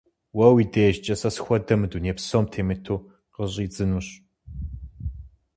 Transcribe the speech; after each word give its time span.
Уэ 0.37 0.47
уи 0.55 0.63
дежкӀэ 0.73 1.15
сэ 1.21 1.29
схуэдэ 1.35 1.73
мы 1.79 1.87
дуней 1.91 2.15
псом 2.17 2.45
темыту 2.53 3.05
къыщӀидзынущ. 3.33 4.07